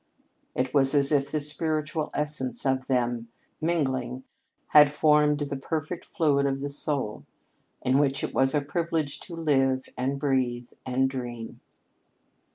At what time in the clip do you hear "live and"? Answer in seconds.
9.35-10.19